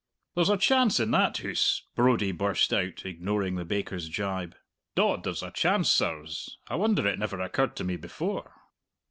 [0.33, 4.55] "There's a chance in that hoose," Brodie burst out, ignoring the baker's gibe.
[4.95, 6.57] "Dod, there's a chance, sirs.
[6.67, 8.51] I wonder it never occurred to me before."